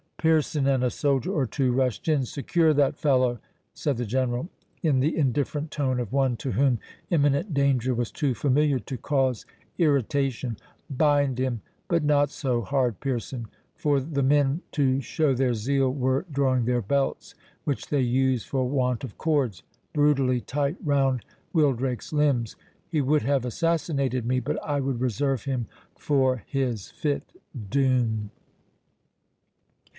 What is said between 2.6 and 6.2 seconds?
that fellow," said the General, in the indifferent tone of